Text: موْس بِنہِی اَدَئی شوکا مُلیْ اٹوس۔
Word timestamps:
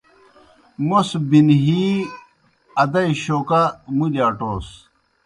موْس 0.87 1.09
بِنہِی 1.29 1.85
اَدَئی 2.81 3.11
شوکا 3.23 3.61
مُلیْ 3.97 4.21
اٹوس۔ 4.27 4.67